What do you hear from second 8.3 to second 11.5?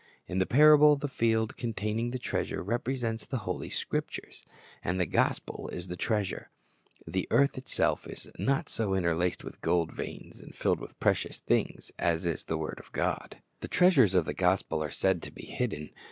not so interlaced with golden veins and filled with precious